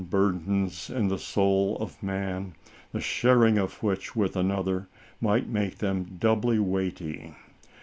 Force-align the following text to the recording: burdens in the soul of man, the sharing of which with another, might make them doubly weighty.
burdens 0.09 0.89
in 0.89 1.09
the 1.09 1.19
soul 1.19 1.77
of 1.79 2.01
man, 2.01 2.55
the 2.91 2.99
sharing 2.99 3.59
of 3.59 3.83
which 3.83 4.15
with 4.15 4.35
another, 4.35 4.87
might 5.21 5.47
make 5.47 5.77
them 5.77 6.17
doubly 6.19 6.57
weighty. 6.57 7.35